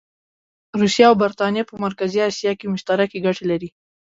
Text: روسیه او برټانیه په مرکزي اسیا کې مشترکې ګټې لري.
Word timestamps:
روسیه 0.79 1.05
او 1.09 1.15
برټانیه 1.21 1.63
په 1.69 1.75
مرکزي 1.85 2.19
اسیا 2.29 2.51
کې 2.59 2.71
مشترکې 2.73 3.19
ګټې 3.25 3.45
لري. 3.51 3.69